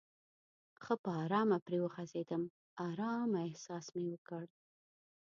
ښه 0.83 0.93
په 1.03 1.09
آرامه 1.23 1.57
پرې 1.65 1.77
وغځېدم، 1.81 2.43
آرامه 2.87 3.39
احساس 3.47 3.85
مې 3.95 4.03
وکړ. 4.11 4.43